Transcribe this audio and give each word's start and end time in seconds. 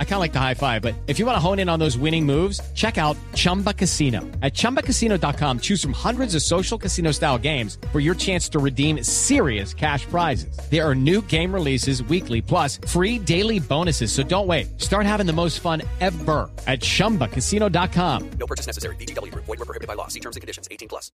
I 0.00 0.04
kind 0.04 0.14
of 0.14 0.20
like 0.20 0.32
the 0.32 0.40
high 0.40 0.54
five, 0.54 0.82
but 0.82 0.94
if 1.06 1.20
you 1.20 1.26
want 1.26 1.36
to 1.36 1.40
hone 1.40 1.60
in 1.60 1.68
on 1.68 1.78
those 1.78 1.96
winning 1.96 2.26
moves, 2.26 2.60
check 2.74 2.98
out 2.98 3.16
Chumba 3.36 3.72
Casino. 3.72 4.22
At 4.42 4.52
chumbacasino.com, 4.54 5.60
choose 5.60 5.80
from 5.80 5.92
hundreds 5.92 6.34
of 6.34 6.42
social 6.42 6.76
casino 6.78 7.12
style 7.12 7.38
games 7.38 7.78
for 7.92 8.00
your 8.00 8.16
chance 8.16 8.48
to 8.48 8.58
redeem 8.58 9.04
serious 9.04 9.72
cash 9.72 10.04
prizes. 10.06 10.58
There 10.68 10.84
are 10.84 10.96
new 10.96 11.22
game 11.28 11.54
releases 11.54 12.02
weekly, 12.02 12.42
plus 12.42 12.78
free 12.88 13.20
daily 13.20 13.60
bonuses. 13.60 14.10
So 14.10 14.24
don't 14.24 14.48
wait. 14.48 14.80
Start 14.80 15.06
having 15.06 15.26
the 15.26 15.32
most 15.32 15.60
fun 15.60 15.82
ever 16.00 16.50
at 16.66 16.80
chumbacasino.com. 16.80 18.30
No 18.40 18.46
purchase 18.46 18.66
necessary. 18.66 18.96
BGW. 18.96 19.32
Void 19.32 19.46
were 19.46 19.56
prohibited 19.64 19.86
by 19.86 19.94
law. 19.94 20.08
See 20.08 20.18
terms 20.20 20.34
and 20.34 20.40
conditions. 20.40 20.66
18 20.72 20.88
plus. 20.88 21.12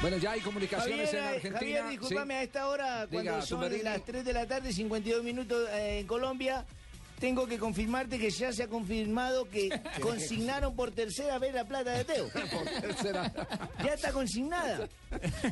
Bueno, 0.00 0.16
ya 0.16 0.32
hay 0.32 0.40
comunicaciones 0.40 1.10
Javier, 1.10 1.14
en 1.14 1.34
Argentina. 1.34 1.78
Javier, 1.82 1.88
discúlpame, 2.00 2.34
Sí. 2.34 2.40
a 2.40 2.42
esta 2.42 2.66
hora, 2.66 3.06
cuando 3.08 3.30
Diga, 3.32 3.42
son 3.42 3.84
las 3.84 4.04
3 4.04 4.24
de 4.24 4.32
la 4.32 4.46
tarde, 4.46 4.72
52 4.72 5.22
minutos 5.22 5.68
eh, 5.70 6.00
en 6.00 6.06
Colombia, 6.08 6.64
tengo 7.22 7.46
que 7.46 7.56
confirmarte 7.56 8.18
que 8.18 8.30
ya 8.30 8.52
se 8.52 8.64
ha 8.64 8.66
confirmado 8.66 9.48
que 9.48 9.68
consignaron 10.02 10.74
por 10.74 10.90
tercera 10.90 11.38
vez 11.38 11.54
la 11.54 11.64
plata 11.64 11.92
de 11.92 12.04
Teo. 12.04 12.28
Ya 13.84 13.94
está 13.94 14.10
consignada. 14.12 14.88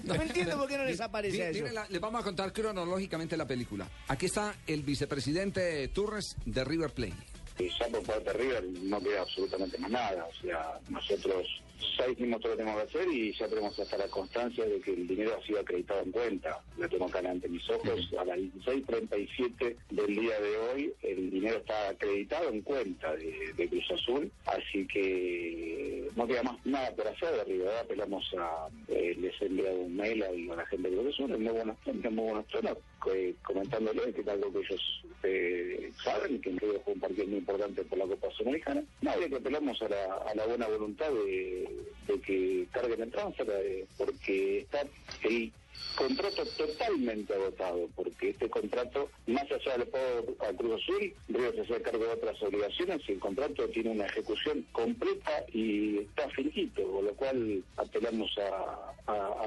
No 0.03 0.15
entiendo 0.21 0.57
por 0.59 0.69
qué 0.69 0.77
no 0.79 0.85
les 0.85 1.01
aparece 1.01 1.51
eso. 1.51 1.73
la- 1.73 1.87
les 1.89 2.01
vamos 2.01 2.21
a 2.21 2.25
contar 2.25 2.53
cronológicamente 2.53 3.37
la 3.37 3.47
película. 3.47 3.89
Aquí 4.09 4.27
está 4.27 4.53
el 4.67 4.83
vicepresidente 4.83 5.87
Turres 5.89 6.35
de 6.45 6.65
River 6.65 6.91
Plate. 6.93 7.15
Ya 7.59 7.89
por 7.89 8.03
parte 8.03 8.25
de 8.25 8.33
River 8.33 8.65
no 8.83 9.01
queda 9.01 9.23
absolutamente 9.23 9.79
más 9.79 9.91
nada. 9.91 10.27
O 10.27 10.43
sea, 10.43 10.81
nosotros 10.89 11.47
ya 11.99 12.09
hicimos 12.09 12.41
todo 12.41 12.53
lo 12.53 12.57
que 12.57 12.63
tenemos 12.65 12.83
que 12.83 12.99
hacer 12.99 13.13
y 13.13 13.33
ya 13.33 13.49
tenemos 13.49 13.79
hasta 13.79 13.97
la 13.99 14.09
constancia 14.09 14.65
de 14.65 14.81
que 14.81 14.93
el 14.93 15.07
dinero 15.07 15.37
ha 15.39 15.47
sido 15.47 15.61
acreditado 15.61 16.03
en 16.03 16.13
cuenta. 16.13 16.61
Lo 16.79 16.89
tengo 16.89 17.07
acá 17.07 17.19
ante 17.19 17.49
mis 17.49 17.69
ojos. 17.71 18.11
A 18.19 18.25
las 18.25 18.39
16.37 18.39 19.77
del 19.91 20.15
día 20.15 20.41
de 20.41 20.57
hoy, 20.57 20.95
el 21.03 21.31
dinero 21.31 21.59
está 21.59 21.89
acreditado 21.89 22.51
en 22.51 22.63
cuenta 22.63 23.15
de, 23.17 23.53
de 23.57 23.69
Cruz 23.69 23.91
Azul. 23.93 24.31
Así 24.47 24.87
que 24.87 26.09
no 26.17 26.27
queda 26.27 26.43
más 26.43 26.67
nada 26.67 26.91
por 26.95 27.09
hacer 27.09 27.35
de 27.35 27.45
River. 27.45 27.69
Apelamos 27.83 28.25
a. 28.39 28.69
eh, 28.89 29.17
les 29.19 29.41
he 29.41 29.47
enviado 29.47 29.77
un 29.77 29.97
mail 29.97 30.23
a, 30.23 30.31
la 30.57 30.67
gente 30.67 30.91
de 30.91 30.97
Cruz 30.97 31.15
Azul 31.15 31.33
en 31.33 31.43
muy 31.43 31.53
buenos 31.53 31.77
en 31.87 32.15
muy 32.15 32.25
buenos 32.25 32.47
tonos, 32.49 32.79
eh, 33.13 33.35
comentándole 33.43 34.13
que 34.13 34.21
es 34.21 34.29
algo 34.29 34.53
que 34.53 34.59
ellos 34.61 35.05
eh, 35.23 35.93
saben, 36.03 36.41
que 36.41 36.51
en 36.51 36.59
River 36.59 36.81
fue 36.85 36.95
un 36.95 37.01
partido 37.01 37.27
muy 37.27 37.39
importante 37.39 37.50
por 37.85 37.99
la 37.99 38.07
Copa 38.07 38.31
Sudamericana. 38.31 38.83
Nadie 39.03 39.29
que 39.29 39.37
apelamos 39.37 39.81
a 39.83 39.89
la, 39.89 40.15
a 40.31 40.35
la 40.35 40.47
buena 40.47 40.67
voluntad 40.69 41.11
de, 41.11 41.69
que 42.25 42.67
carguen 42.73 43.03
el 43.03 43.11
transfer, 43.11 43.49
eh, 43.51 43.87
porque 43.97 44.61
está 44.61 44.83
el 44.83 45.53
contrato 45.97 46.45
totalmente 46.57 47.35
agotado, 47.35 47.89
porque 47.95 48.31
este 48.31 48.49
contrato, 48.49 49.11
más 49.27 49.45
allá 49.51 49.77
del 49.79 49.89
pago 49.89 50.25
a 50.41 50.53
Cruz 50.57 50.83
Azul, 50.83 51.13
River 51.29 51.55
se 51.55 51.61
hace 51.63 51.83
cargo 51.83 52.05
de 52.05 52.13
otras 52.13 52.43
obligaciones 52.43 53.03
y 53.09 53.13
el 53.13 53.19
contrato 53.21 53.69
tiene 53.69 53.91
una 53.91 54.07
ejecución 54.07 54.67
completa 54.73 55.45
y 55.53 55.99
está 55.99 56.29
finito, 56.31 56.83
con 56.91 57.05
lo 57.05 57.15
cual 57.15 57.63
apelamos 57.77 58.31
a, 58.39 58.87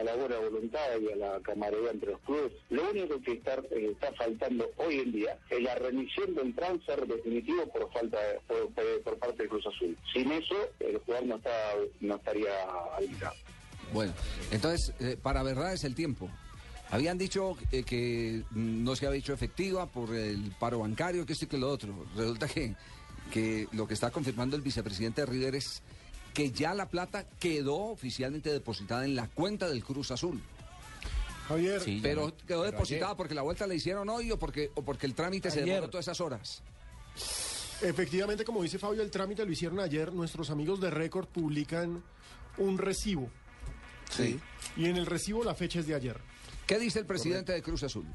la 0.03 0.15
buena 0.15 0.37
voluntad 0.39 0.99
y 1.01 1.11
a 1.13 1.15
la 1.15 1.39
camaradería 1.39 1.91
entre 1.91 2.11
los 2.11 2.19
clubes. 2.21 2.51
Lo 2.69 2.89
único 2.89 3.21
que 3.21 3.31
está, 3.33 3.55
eh, 3.71 3.89
está 3.93 4.11
faltando 4.13 4.69
hoy 4.77 4.99
en 4.99 5.11
día 5.13 5.37
es 5.49 5.61
la 5.61 5.73
remisión 5.75 6.35
del 6.35 6.53
transfer 6.53 7.07
definitivo 7.07 7.65
por 7.67 7.89
falta 7.93 8.19
de- 8.21 8.39
por- 8.41 8.69
por 9.03 9.17
parte 9.19 9.43
de 9.43 9.49
Cruz 9.49 9.65
Azul. 9.65 9.97
Sin 10.11 10.29
eso, 10.33 10.55
el 10.81 10.97
jugador 10.99 11.27
no, 11.27 11.35
está, 11.37 11.75
no 12.01 12.15
estaría 12.15 12.51
habilitado. 12.97 13.35
Bueno, 13.93 14.13
entonces, 14.51 14.93
eh, 14.99 15.17
para 15.21 15.43
verdad 15.43 15.73
es 15.73 15.83
el 15.83 15.95
tiempo. 15.95 16.29
Habían 16.89 17.17
dicho 17.17 17.57
eh, 17.71 17.83
que 17.83 18.43
no 18.51 18.95
se 18.95 19.07
había 19.07 19.19
hecho 19.19 19.33
efectiva 19.33 19.87
por 19.87 20.13
el 20.13 20.53
paro 20.59 20.79
bancario, 20.79 21.25
que 21.25 21.33
esto 21.33 21.45
y 21.45 21.47
que 21.47 21.57
lo 21.57 21.69
otro. 21.69 22.05
Resulta 22.15 22.47
que, 22.47 22.75
que 23.31 23.67
lo 23.71 23.87
que 23.87 23.93
está 23.93 24.11
confirmando 24.11 24.55
el 24.55 24.61
vicepresidente 24.61 25.21
de 25.21 25.25
River 25.27 25.55
es 25.55 25.81
que 26.33 26.51
ya 26.51 26.73
la 26.73 26.89
plata 26.89 27.25
quedó 27.39 27.77
oficialmente 27.91 28.51
depositada 28.51 29.05
en 29.05 29.15
la 29.15 29.27
cuenta 29.27 29.69
del 29.69 29.83
Cruz 29.83 30.11
Azul. 30.11 30.41
Javier, 31.47 31.81
Pero 32.01 32.35
quedó 32.47 32.63
depositada 32.63 33.17
porque 33.17 33.35
la 33.35 33.41
vuelta 33.41 33.67
la 33.67 33.73
hicieron 33.73 34.07
hoy 34.09 34.31
o 34.31 34.39
porque, 34.39 34.71
o 34.75 34.81
porque 34.81 35.05
el 35.05 35.13
trámite 35.13 35.51
se 35.51 35.61
demoró 35.61 35.89
todas 35.89 36.05
esas 36.05 36.21
horas. 36.21 36.63
efectivamente, 37.81 38.45
como 38.45 38.63
dice 38.63 38.79
Fabio, 38.79 39.01
el 39.01 39.11
trámite 39.11 39.45
lo 39.45 39.51
hicieron 39.51 39.79
ayer. 39.79 40.13
Nuestros 40.13 40.49
amigos 40.49 40.79
de 40.79 40.89
Récord 40.89 41.27
publican 41.27 42.01
un 42.57 42.77
recibo. 42.77 43.29
Sí. 44.15 44.39
Y 44.77 44.85
en 44.85 44.97
el 44.97 45.05
recibo 45.05 45.43
la 45.43 45.55
fecha 45.55 45.79
es 45.79 45.87
de 45.87 45.95
ayer. 45.95 46.17
¿Qué 46.65 46.79
dice 46.79 46.99
el 46.99 47.05
presidente 47.05 47.51
de 47.51 47.61
Cruz 47.61 47.83
Azul? 47.83 48.05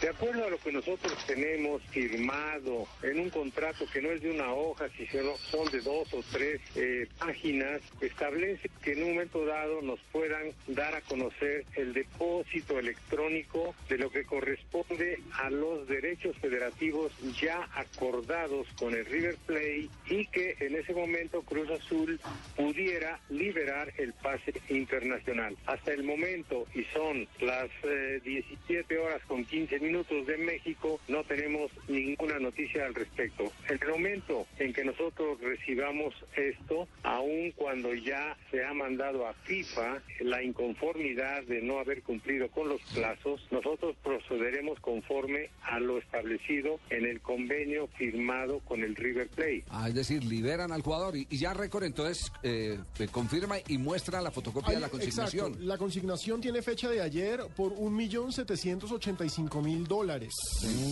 De 0.00 0.08
acuerdo 0.08 0.44
a 0.44 0.50
lo 0.50 0.58
que 0.58 0.70
nosotros 0.70 1.16
tenemos 1.26 1.82
firmado 1.90 2.86
en 3.02 3.20
un 3.20 3.30
contrato 3.30 3.84
que 3.92 4.02
no 4.02 4.10
es 4.10 4.22
de 4.22 4.30
una 4.30 4.52
hoja, 4.52 4.86
sino 4.96 5.36
son 5.36 5.68
de 5.70 5.80
dos 5.80 6.12
o 6.12 6.22
tres 6.30 6.60
eh, 6.76 7.08
páginas, 7.18 7.80
establece 8.00 8.68
que 8.82 8.92
en 8.92 9.02
un 9.02 9.14
momento 9.14 9.44
dado 9.44 9.82
nos 9.82 9.98
puedan 10.12 10.52
dar 10.68 10.94
a 10.94 11.00
conocer 11.02 11.64
el 11.74 11.92
depósito 11.94 12.78
electrónico 12.78 13.74
de 13.88 13.98
lo 13.98 14.10
que 14.10 14.24
corresponde 14.24 15.20
a 15.40 15.50
los 15.50 15.88
derechos 15.88 16.36
federativos 16.38 17.12
ya 17.40 17.68
acordados 17.74 18.66
con 18.78 18.94
el 18.94 19.06
River 19.06 19.36
Plate 19.46 19.88
y 20.08 20.26
que 20.26 20.56
en 20.60 20.76
ese 20.76 20.92
momento 20.92 21.42
Cruz 21.42 21.70
Azul 21.70 22.20
pudiera 22.56 23.20
liberar 23.30 23.92
el 23.98 24.12
pase 24.12 24.52
internacional. 24.68 25.56
Hasta 25.66 25.92
el 25.92 26.04
momento, 26.04 26.66
y 26.74 26.84
son 26.92 27.26
las 27.40 27.70
eh, 27.84 28.20
17 28.24 28.98
horas 28.98 29.22
con 29.26 29.44
15 29.52 29.80
minutos 29.80 30.26
de 30.26 30.38
México, 30.38 30.98
no 31.08 31.22
tenemos 31.24 31.70
ninguna 31.86 32.38
noticia 32.38 32.86
al 32.86 32.94
respecto. 32.94 33.52
En 33.68 33.78
el 33.82 33.88
momento 33.90 34.46
en 34.58 34.72
que 34.72 34.82
nosotros 34.82 35.38
recibamos 35.42 36.14
esto, 36.34 36.88
aun 37.02 37.52
cuando 37.54 37.92
ya 37.92 38.34
se 38.50 38.64
ha 38.64 38.72
mandado 38.72 39.26
a 39.26 39.34
FIFA 39.34 40.00
la 40.20 40.42
inconformidad 40.42 41.42
de 41.42 41.60
no 41.60 41.78
haber 41.80 42.02
cumplido 42.02 42.48
con 42.48 42.70
los 42.70 42.80
plazos, 42.94 43.46
nosotros 43.50 43.94
procederemos 44.02 44.80
conforme 44.80 45.50
a 45.64 45.78
lo 45.78 45.98
establecido 45.98 46.80
en 46.88 47.04
el 47.04 47.20
convenio 47.20 47.88
firmado 47.98 48.60
con 48.60 48.82
el 48.82 48.96
River 48.96 49.28
Plate. 49.28 49.64
Ah, 49.68 49.88
es 49.88 49.94
decir, 49.94 50.24
liberan 50.24 50.72
al 50.72 50.80
jugador 50.80 51.14
y, 51.14 51.26
y 51.28 51.36
ya 51.36 51.52
récord 51.52 51.84
entonces 51.84 52.32
eh, 52.42 52.78
confirma 53.10 53.56
y 53.68 53.76
muestra 53.76 54.22
la 54.22 54.30
fotocopia 54.30 54.72
de 54.72 54.80
la 54.80 54.88
consignación. 54.88 55.48
Exacto. 55.48 55.66
La 55.66 55.76
consignación 55.76 56.40
tiene 56.40 56.62
fecha 56.62 56.88
de 56.88 57.02
ayer 57.02 57.40
por 57.54 57.74
1.785.000 57.74 59.41
dólares. 59.48 60.34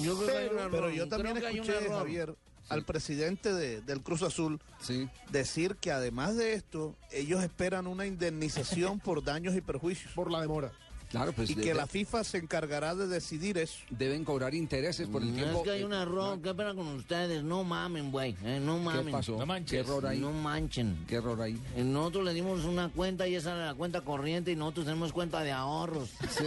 Yo 0.03 0.16
creo 0.16 0.27
que 0.28 0.37
hay 0.38 0.49
un 0.49 0.59
error. 0.59 0.71
Pero 0.71 0.91
yo 0.91 1.09
también 1.09 1.37
Creo 1.37 1.43
que 1.43 1.49
hay 1.55 1.61
un 1.61 1.66
escuché, 1.69 1.84
error. 1.87 1.99
Javier, 1.99 2.34
al 2.69 2.84
presidente 2.84 3.53
de- 3.53 3.81
del 3.81 4.00
Cruz 4.03 4.22
Azul 4.22 4.61
Sí. 4.81 5.09
decir 5.31 5.77
que 5.77 5.91
además 5.93 6.37
de 6.37 6.55
esto, 6.55 6.97
ellos 7.11 7.43
esperan 7.43 7.87
una 7.87 8.06
indemnización 8.06 9.00
por 9.05 9.25
daños 9.25 9.55
y 9.56 9.61
perjuicios. 9.61 10.12
Por 10.15 10.31
la 10.31 10.41
demora. 10.41 10.72
Claro, 11.10 11.32
pues 11.32 11.50
y 11.50 11.54
de- 11.54 11.62
que 11.62 11.69
de- 11.71 11.75
la 11.75 11.87
FIFA 11.88 12.22
se 12.25 12.38
encargará 12.38 12.94
de 12.94 13.06
decidir 13.09 13.59
eso. 13.59 13.78
deben 13.91 14.25
cobrar 14.25 14.54
intereses 14.54 15.09
por 15.09 15.22
el 15.22 15.31
No, 15.31 15.34
tiempo. 15.34 15.59
es 15.59 15.65
que 15.65 15.71
hay 15.72 15.82
un 15.82 15.93
error. 15.93 16.41
¿Qué 16.41 16.54
pena 16.54 16.72
con 16.75 16.87
ustedes? 16.87 17.43
No 17.43 17.65
mamen, 17.65 18.12
güey. 18.12 18.37
eh, 18.44 18.60
no 18.62 18.76
¿Qué 18.78 18.81
mamen. 18.84 19.12
pasó? 19.12 19.38
¿Qué 19.66 19.78
error 19.78 20.06
ahí? 20.06 20.19
No 20.20 20.31
manchen. 20.32 21.04
¿Qué 21.09 21.16
error 21.16 21.41
ahí? 21.43 21.60
Eh, 21.76 21.82
Nosotros 21.82 22.25
le 22.25 22.32
dimos 22.34 22.65
una 22.65 22.88
cuenta 22.91 23.26
y 23.26 23.34
esa 23.34 23.56
era 23.56 23.66
la 23.66 23.75
cuenta 23.75 24.03
corriente 24.03 24.53
y 24.53 24.56
nosotros 24.56 24.87
tenemos 24.87 25.12
cuenta 25.12 25.41
de 25.43 25.53
ahorros. 25.53 26.10
Sí. 26.31 26.44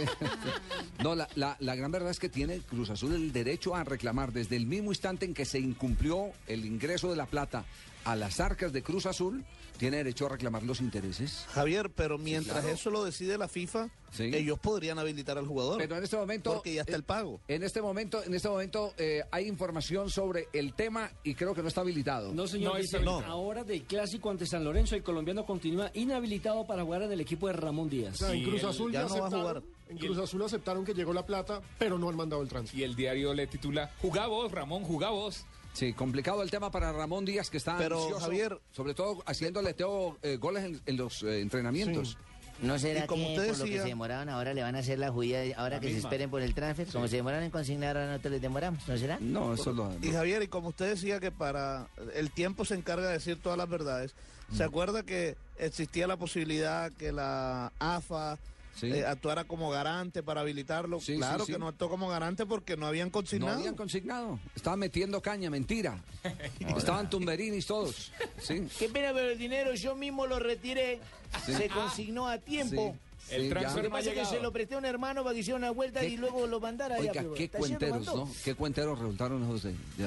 No, 1.02 1.14
la, 1.14 1.28
la- 1.34 1.56
la 1.60 1.74
gran 1.74 1.90
verdad 1.92 2.10
es 2.10 2.18
que 2.18 2.28
tiene 2.28 2.60
Cruz 2.60 2.88
Azul 2.90 3.14
el 3.14 3.32
derecho 3.32 3.74
a 3.76 3.84
reclamar 3.84 4.32
desde 4.32 4.56
el 4.56 4.66
mismo 4.66 4.90
instante 4.92 5.26
en 5.26 5.34
que 5.34 5.44
se 5.44 5.58
incumplió 5.58 6.30
el 6.46 6.64
ingreso 6.64 7.10
de 7.10 7.16
la 7.16 7.26
plata 7.26 7.64
a 8.04 8.16
las 8.16 8.40
arcas 8.40 8.72
de 8.72 8.82
Cruz 8.82 9.06
Azul, 9.06 9.44
tiene 9.78 9.96
derecho 9.98 10.26
a 10.26 10.28
reclamar 10.30 10.62
los 10.62 10.80
intereses. 10.80 11.46
Javier, 11.52 11.90
pero 11.90 12.16
mientras 12.18 12.60
claro. 12.60 12.74
eso 12.74 12.90
lo 12.90 13.04
decide 13.04 13.36
la 13.38 13.48
FIFA, 13.48 13.88
Sí. 14.12 14.30
ellos 14.32 14.60
podrían 14.60 14.98
habilitar 15.00 15.38
al 15.38 15.46
jugador. 15.48 15.78
Pero 15.78 15.96
en 15.96 16.04
este 16.04 16.16
momento... 16.16 16.54
Porque 16.54 16.74
ya 16.74 16.82
está 16.82 16.92
eh, 16.92 16.96
el 16.96 17.02
pago. 17.02 17.40
En 17.48 17.64
este 17.64 17.82
momento, 17.82 18.22
en 18.22 18.32
este 18.32 18.48
momento 18.48 18.94
eh, 18.96 19.24
hay 19.32 19.48
información 19.48 20.08
sobre 20.08 20.46
el 20.52 20.74
tema 20.74 21.10
y 21.24 21.34
creo 21.34 21.52
que 21.52 21.62
no 21.62 21.68
está 21.68 21.80
habilitado. 21.80 22.32
No, 22.32 22.46
señor, 22.46 22.74
No, 22.74 22.78
dice, 22.80 23.00
no. 23.00 23.18
ahora 23.22 23.64
del 23.64 23.82
clásico 23.82 24.30
ante 24.30 24.46
San 24.46 24.62
Lorenzo, 24.62 24.94
el 24.94 25.02
colombiano 25.02 25.44
continúa 25.44 25.90
inhabilitado 25.94 26.64
para 26.64 26.84
jugar 26.84 27.02
en 27.02 27.10
el 27.12 27.20
equipo 27.20 27.48
de 27.48 27.54
Ramón 27.54 27.88
Díaz. 27.90 28.14
O 28.14 28.26
sea, 28.26 28.32
en 28.34 28.44
Cruz 28.44 28.62
Azul 28.62 28.92
ya 28.92 29.02
ya, 29.02 29.08
no 29.08 29.14
va 29.16 29.24
a 29.24 29.26
aceptaron, 29.26 29.40
jugar. 29.62 29.62
En 29.88 29.98
Cruz 29.98 30.18
Azul 30.18 30.42
aceptaron 30.44 30.84
que 30.84 30.94
llegó 30.94 31.12
la 31.12 31.26
plata, 31.26 31.60
pero 31.78 31.98
no 31.98 32.08
han 32.08 32.14
mandado 32.16 32.40
el 32.42 32.48
transfer. 32.48 32.78
Y 32.78 32.84
el 32.84 32.94
diario 32.94 33.34
le 33.34 33.48
titula 33.48 33.90
Jugá 34.00 34.28
vos, 34.28 34.52
Ramón, 34.52 34.84
jugá 34.84 35.10
vos. 35.10 35.44
Sí, 35.74 35.92
complicado 35.92 36.42
el 36.42 36.50
tema 36.50 36.70
para 36.70 36.92
Ramón 36.92 37.24
Díaz, 37.24 37.50
que 37.50 37.56
está 37.58 37.76
Pero, 37.76 38.00
ansioso, 38.00 38.26
Javier- 38.26 38.58
sobre 38.72 38.94
todo 38.94 39.22
haciéndole 39.26 39.74
Teo 39.74 40.16
eh, 40.22 40.36
goles 40.38 40.64
en, 40.64 40.80
en 40.86 40.96
los 40.96 41.22
eh, 41.22 41.40
entrenamientos. 41.40 42.16
¿No 42.62 42.78
será 42.78 43.04
Y 43.04 43.06
como 43.08 43.24
que 43.26 43.30
usted 43.32 43.48
por 43.48 43.58
lo 43.58 43.64
que 43.64 43.70
decía- 43.70 43.82
se 43.82 43.88
demoraban 43.88 44.28
ahora 44.28 44.54
le 44.54 44.62
van 44.62 44.76
a 44.76 44.78
hacer 44.78 45.00
la 45.00 45.10
judía, 45.10 45.42
ahora 45.56 45.80
que 45.80 45.90
se 45.90 45.98
esperen 45.98 46.30
por 46.30 46.40
el 46.40 46.54
transfer? 46.54 46.86
Como 46.86 47.08
se 47.08 47.16
demoraron 47.16 47.44
en 47.44 47.50
consignar, 47.50 47.96
ahora 47.96 48.10
nosotros 48.12 48.32
les 48.34 48.42
demoramos, 48.42 48.86
¿no 48.86 48.96
será? 48.96 49.18
No, 49.20 49.54
eso 49.54 49.72
lo... 49.72 49.92
Y 50.00 50.12
Javier, 50.12 50.40
y 50.44 50.46
como 50.46 50.68
usted 50.68 50.90
decía 50.90 51.18
que 51.18 51.32
para 51.32 51.88
el 52.14 52.30
tiempo 52.30 52.64
se 52.64 52.74
encarga 52.76 53.08
de 53.08 53.14
decir 53.14 53.38
todas 53.42 53.58
las 53.58 53.68
verdades, 53.68 54.14
¿se 54.52 54.62
Mm. 54.64 54.68
acuerda 54.68 55.02
que 55.02 55.36
existía 55.58 56.06
la 56.06 56.16
posibilidad 56.16 56.92
que 56.92 57.10
la 57.10 57.72
AFA 57.80 58.38
Sí. 58.76 58.86
eh, 58.92 59.06
actuara 59.06 59.44
como 59.44 59.70
garante 59.70 60.22
para 60.22 60.40
habilitarlo? 60.42 61.00
Sí, 61.00 61.16
claro 61.16 61.40
sí, 61.40 61.46
sí. 61.46 61.52
que 61.52 61.58
no 61.58 61.68
actuó 61.68 61.88
como 61.88 62.08
garante 62.08 62.44
porque 62.46 62.76
no 62.76 62.86
habían 62.86 63.08
No 63.08 63.12
consignado. 63.12 63.58
habían 63.58 63.74
consignado. 63.76 64.38
Estaban 64.56 64.78
metiendo 64.80 65.20
caña, 65.22 65.48
mentira. 65.50 65.98
Estaban 66.76 67.08
tumberinis 67.10 67.66
todos. 67.66 68.10
Sí. 68.40 68.66
Qué 68.78 68.88
pena, 68.88 69.12
pero 69.12 69.30
el 69.30 69.38
dinero 69.38 69.74
yo 69.74 69.94
mismo 69.94 70.26
lo 70.26 70.38
retiré, 70.38 71.00
Sí. 71.44 71.52
se 71.54 71.68
consignó 71.68 72.28
a 72.28 72.38
tiempo. 72.38 72.96
Sí, 73.28 73.34
El 73.36 73.42
sí, 73.44 73.48
transfer 73.48 73.76
ya. 73.76 73.76
Lo 73.76 73.82
que 73.82 73.88
no 73.88 73.94
ha 73.94 73.98
pasa 73.98 74.00
es 74.00 74.14
que 74.14 74.20
llegado. 74.20 74.34
se 74.36 74.42
lo 74.42 74.52
presté 74.52 74.74
a 74.74 74.78
un 74.78 74.84
hermano 74.84 75.22
para 75.22 75.34
que 75.34 75.40
hiciera 75.40 75.56
una 75.56 75.70
vuelta 75.70 76.00
¿Qué- 76.00 76.08
y 76.10 76.16
luego 76.18 76.46
lo 76.46 76.60
mandara 76.60 76.96
allá. 76.96 77.10
Oiga, 77.10 77.22
pero 77.22 77.34
qué 77.34 77.48
cuenteros. 77.48 78.06
¿no? 78.06 78.30
Qué 78.44 78.54
cuenteros 78.54 78.98
resultaron 78.98 79.42
esos 79.44 79.62
de, 79.62 79.74
de 79.96 80.04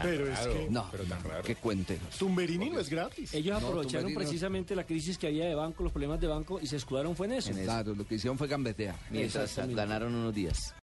Pero 0.00 0.26
es 0.32 0.38
que 0.40 0.68
No, 0.70 0.88
pero 0.90 1.04
tan 1.04 1.22
raro. 1.22 1.42
qué 1.42 1.56
cuenteros. 1.56 2.16
Tumberini 2.18 2.70
no 2.70 2.80
es 2.80 2.88
gratis. 2.88 3.34
Ellos 3.34 3.60
No, 3.60 3.68
aprovecharon 3.68 4.14
precisamente 4.14 4.74
la 4.74 4.84
crisis 4.84 5.18
que 5.18 5.26
había 5.26 5.46
de 5.46 5.54
banco, 5.54 5.82
los 5.82 5.92
problemas 5.92 6.20
de 6.20 6.28
banco, 6.28 6.58
y 6.62 6.66
se 6.66 6.76
escudaron 6.76 7.14
fue 7.16 7.26
en 7.26 7.32
eso. 7.34 7.52
Claro, 7.52 7.94
lo 7.94 8.06
que 8.06 8.14
hicieron 8.14 8.38
fue 8.38 8.48
gambetear. 8.48 8.94
Mientras 9.10 9.56
ganaron 9.56 10.14
unos 10.14 10.34
días. 10.34 10.74